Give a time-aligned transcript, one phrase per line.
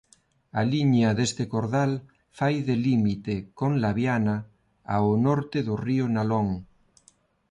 [0.59, 1.91] A liña deste cordal
[2.37, 4.37] fai de límite con Laviana
[4.95, 6.49] ao Norte do río Nalón.